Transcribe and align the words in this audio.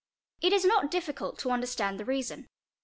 It 0.41 0.51
is 0.51 0.65
not 0.65 0.89
difticult 0.89 1.37
to 1.41 1.51
understand 1.51 1.99
the 1.99 2.05
reason. 2.05 2.49